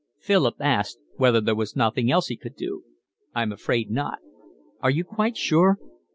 Philip 0.17 0.55
asked 0.59 0.97
whether 1.17 1.39
there 1.39 1.53
was 1.53 1.75
nothing 1.75 2.09
else 2.09 2.25
he 2.29 2.35
could 2.35 2.55
do. 2.55 2.83
"I'm 3.35 3.51
afraid 3.51 3.91
not." 3.91 4.17
"Are 4.81 4.89
you 4.89 5.03
quite 5.03 5.37
sure?" 5.37 5.77